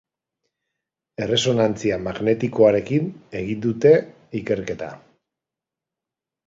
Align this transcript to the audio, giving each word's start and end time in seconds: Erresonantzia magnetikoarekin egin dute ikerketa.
Erresonantzia 1.25 1.99
magnetikoarekin 2.07 3.13
egin 3.43 3.63
dute 3.67 3.93
ikerketa. 4.43 4.93